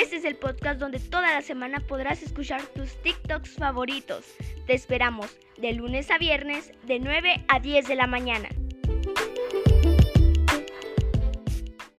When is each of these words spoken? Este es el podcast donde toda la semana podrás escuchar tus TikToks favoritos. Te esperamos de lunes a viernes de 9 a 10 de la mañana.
Este 0.00 0.16
es 0.16 0.24
el 0.24 0.36
podcast 0.36 0.78
donde 0.78 1.00
toda 1.00 1.34
la 1.34 1.42
semana 1.42 1.80
podrás 1.80 2.22
escuchar 2.22 2.62
tus 2.66 2.94
TikToks 3.02 3.56
favoritos. 3.56 4.24
Te 4.64 4.74
esperamos 4.74 5.36
de 5.56 5.72
lunes 5.72 6.12
a 6.12 6.18
viernes 6.18 6.70
de 6.86 7.00
9 7.00 7.44
a 7.48 7.58
10 7.58 7.88
de 7.88 7.94
la 7.96 8.06
mañana. 8.06 8.48